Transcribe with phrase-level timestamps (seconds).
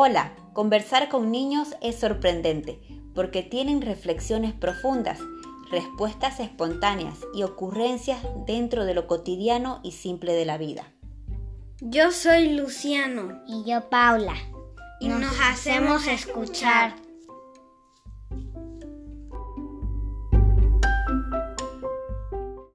[0.00, 2.80] Hola, conversar con niños es sorprendente
[3.16, 5.18] porque tienen reflexiones profundas,
[5.72, 10.84] respuestas espontáneas y ocurrencias dentro de lo cotidiano y simple de la vida.
[11.80, 13.42] Yo soy Luciano.
[13.48, 14.36] Y yo Paula.
[15.00, 16.94] Y nos hacemos escuchar.